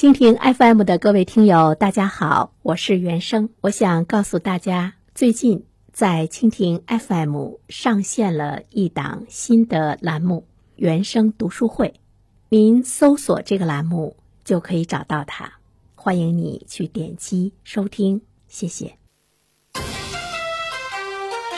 [0.00, 3.50] 蜻蜓 FM 的各位听友，大家好，我是原生。
[3.60, 12.00] 我想告诉大家，最近在蜻蜓 FM 上线了一档新的栏目——原生读书会。
[12.48, 15.52] 您搜索这个栏目就可以找到它，
[15.94, 18.96] 欢迎你去点击收听，谢谢。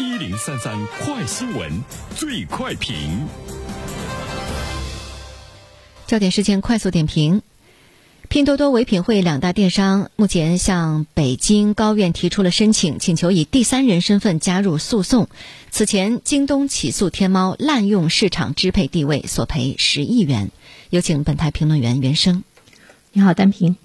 [0.00, 1.70] 一零三三快新闻，
[2.16, 3.24] 最快评。
[6.08, 7.40] 焦点事件快速点评。
[8.32, 15.28] 拼多多、唯品会两大电商目前向北京高院提出了申请，请求以第三人身份加入诉讼。
[15.70, 20.50] 此前，京东起诉天猫滥用市场支配地位，索赔十亿元。
[20.88, 22.42] 有请本台评论员袁生。
[23.12, 23.76] 你好，单平。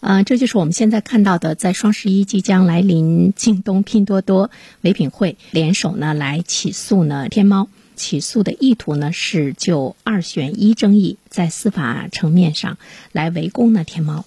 [0.00, 4.50] 呃，这就是我们现在看到的，在双十一即将来临，京东、拼多多、
[4.82, 7.70] 唯品会联手呢来起诉呢天猫。
[7.96, 12.78] 起诉的意图呢是就二选一争议，在司法层面上
[13.10, 14.24] 来围攻呢天猫。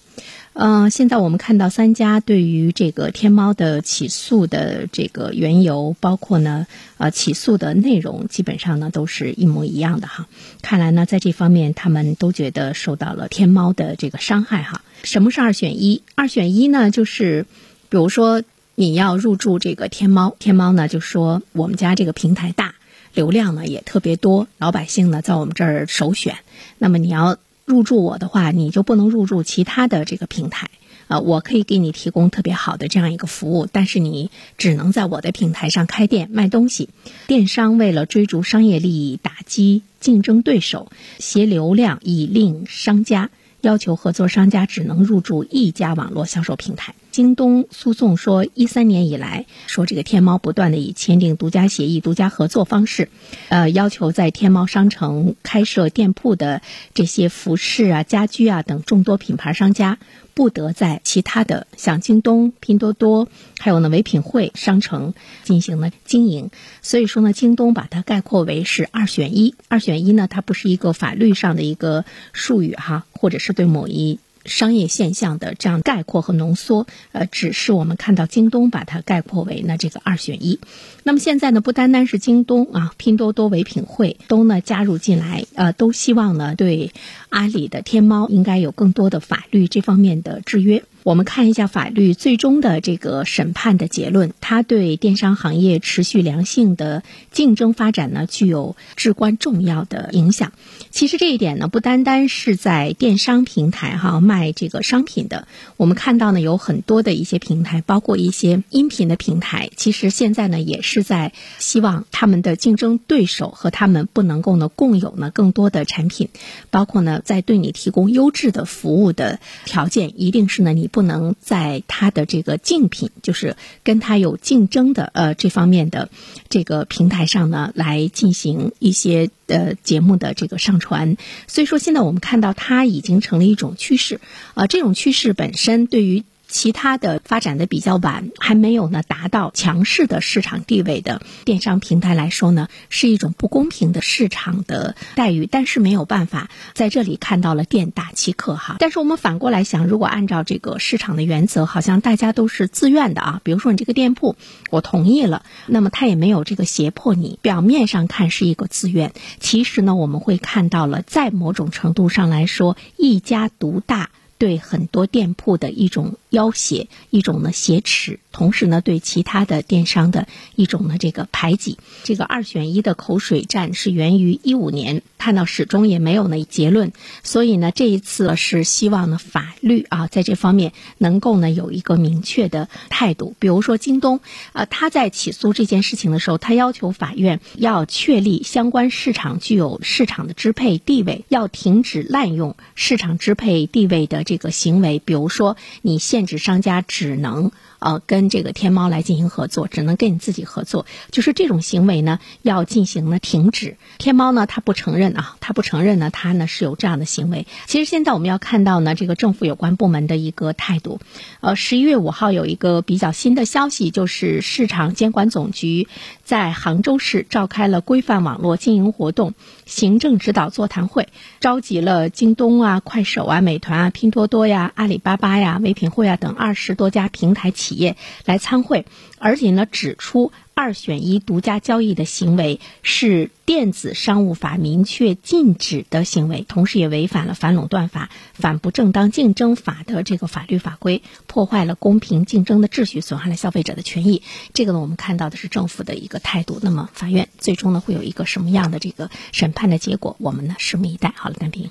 [0.52, 6.66] 呃，现在我们看到三家对于这个天猫的起诉的这个缘由，包括呢
[6.98, 10.26] 呃起诉的内容，基本上呢都是一模一样的哈。
[10.60, 14.82] 看来呢在这方面他们都觉得受到了天猫的这个伤害哈。
[15.04, 16.02] 什么是二选一？
[16.16, 17.46] 二选一呢就是
[17.88, 18.42] 比如说
[18.74, 22.69] 你要入驻这个天猫，天猫呢就说我们家这个平台大。
[23.14, 26.36] 流量呢也特别多，老百姓呢在我们这儿首选。
[26.78, 30.70] 那么你要入驻我的话，你就不能入驻其他的这个平台
[31.08, 31.20] 啊。
[31.20, 36.88] 我可以给你提供特别好的这样一个服务，但是你只能在我的平台上开店卖东西。
[37.26, 43.30] 电商为了追逐商业利益，打击竞争对手，携流量以令商家。
[43.60, 46.94] 要求合作商家只能入驻一家网络销售平台。
[47.10, 53.08] 京东诉讼说，一三年以来，说这个天猫不断的以签订独家协议、独家合作方式，
[53.48, 56.62] 呃，要求在天猫商城开设店铺的
[56.94, 59.98] 这些服饰啊、家居啊等众多品牌商家。
[60.32, 66.50] 不得在其他的像京东、拼多多，还有呢唯品会商城进行了经营。
[66.80, 69.54] 所以说呢，京东把它概括为是二选一。
[69.68, 74.18] 二选一呢，它不是一个法律上的一个术语哈，或者是对某一。
[74.44, 80.58] 商业现象的这样概括和浓缩，呃，只是我们看到京东把它概括为呢这个二选一。
[81.02, 86.92] 那么现在呢，不单单是京东啊，拼多多、唯品会都呢加入进来，呃，都希望呢对
[87.28, 90.82] 阿里的天猫应该有更多的法律这方面的制约。
[91.02, 97.02] 我们看一下法律最终的这个审判的结论，它对电商行业持续良性的
[97.32, 100.52] 竞争发展呢具有至关重要的影响。
[100.90, 116.28] 其实这一点呢，不单单是在电商平台哈卖这个商品的，我们看到呢有很多的一些平台，包括一些音频的平台，其实现在呢也是在希望他们的竞争对手和他们不能够呢共有呢更多的产品，
[116.68, 120.89] 包括呢在对你提供优质的服务的条件，一定是呢你。
[120.90, 126.10] 不能在它的这个竞品，就是跟它有竞争的呃这方面的
[126.48, 131.16] 这个平台上呢，来进行一些呃节目的这个上传。
[131.46, 134.20] 所以说，现在我们看到它已经成了一种趋势，
[134.54, 136.24] 啊，这种趋势本身对于。
[136.50, 145.46] 其他的发展的比较晚，还没有呢达到强势的市场地位的电商平台来说呢，是一种不公平的市场的待遇。
[145.46, 148.76] 但是没有办法在这里看到了店大欺客哈。
[148.78, 153.40] 但是我们反过来想，如果按照这个市场的原则，好像大家都是自愿的啊。
[153.44, 154.36] 比如说你这个店铺，
[154.70, 157.38] 我同意了，那么他也没有这个胁迫你。
[157.42, 164.10] 表面上看是一个自愿，其实呢，我们会看到了，在某种程度上来说，一家独大。
[164.38, 171.76] 对很多店铺的一种要挟，一种呢挟持，同时呢对其他的电商的一种呢这个排挤。
[172.04, 176.92] 这个二选一的口水战是源于一五年，看到始终也没有呢结论。
[177.22, 183.34] 所以呢这一次是希望呢法律啊在这方面能够呢有一个明确的态度。
[183.38, 184.20] 比如说京东，
[184.52, 194.20] 呃他在起诉这件事情的时候，他要求法院要确立相关市场具有市场的支配地位，要停止滥用市场支配地位的。
[194.30, 197.50] 这个行为，比如说你现限制商家只能。
[197.80, 203.78] 呃，跟这个天猫来进行合作，只能跟你自己合作，就是这种行为呢，要进行呢停止。
[203.96, 207.46] 天猫呢，他不承认啊，他不承认呢，他呢是有这样的行为。
[207.64, 211.00] 其实现在我们要看到呢，这个政府有关部门的一个态度。
[211.40, 215.88] 呃，十一月五号有一个比较新的消息，就是市场监管总局
[216.22, 219.32] 在杭州市召开了规范网络经营活动
[219.64, 221.08] 行政指导座谈会，
[221.40, 227.80] 召集了京东啊、快手啊、美团啊、拼多多呀、阿里巴巴呀、唯品会等二十多家平台企。
[227.80, 227.96] 业
[228.26, 228.84] 来参会，
[229.18, 230.32] 而且呢指出。
[230.52, 244.22] 二选一、独家交易的行为是电子商务法明确禁止的行为，同时也违反了反垄断法、反不正当竞争法的这个法律法规，破坏了公平竞争的秩序，损害了消费者的权益。
[244.52, 246.58] 这个呢，我们看到的是政府的一个态度。
[246.60, 250.16] 那么，法院最终呢会有一个什么样的这个审判的结果？
[250.18, 251.14] 我们呢拭目以待。
[251.16, 251.70] 好了，单平。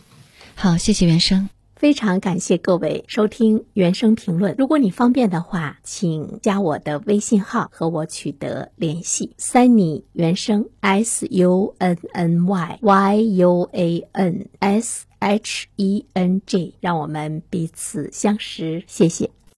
[0.56, 1.59] 好，谢谢袁生。
[1.80, 4.54] 非常感谢各位收听原声评论。
[4.58, 9.34] 如果你方便的话，请加我的微信号和我取得联系。
[9.40, 18.84] Sunny 原声 S U N N Y Y U A N S H E N G，让我们彼此相识。
[18.86, 19.30] 谢谢。